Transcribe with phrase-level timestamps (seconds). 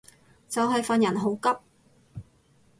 [0.49, 1.59] 就係份人好急